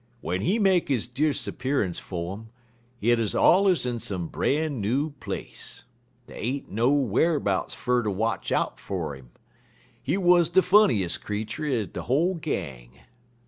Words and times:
"Wen 0.23 0.41
he 0.41 0.57
make 0.57 0.87
his 0.87 1.07
disappearance 1.07 1.99
'fo' 1.99 2.31
um, 2.31 2.49
hit 2.99 3.19
'uz 3.19 3.35
allers 3.35 3.85
in 3.85 3.99
some 3.99 4.29
bran 4.29 4.81
new 4.81 5.11
place. 5.11 5.85
Dey 6.25 6.33
ain't 6.39 6.71
know 6.71 6.89
wharbouts 6.91 7.75
fer 7.75 8.01
ter 8.01 8.09
watch 8.09 8.51
out 8.51 8.79
fer 8.79 9.13
'im. 9.15 9.29
He 10.01 10.17
wuz 10.17 10.45
de 10.51 10.63
funniest 10.63 11.23
creetur 11.23 11.65
er 11.81 11.85
de 11.85 12.01
whole 12.01 12.33
gang. 12.33 12.99